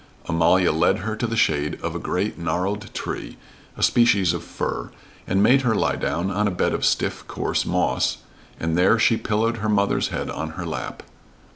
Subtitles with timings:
[0.27, 3.37] Amalia led her to the shade of a great gnarled tree,
[3.77, 4.89] a species of fir,
[5.27, 8.17] and made her lie down on a bed of stiff, coarse moss,
[8.59, 11.03] and there she pillowed her mother's head on her lap.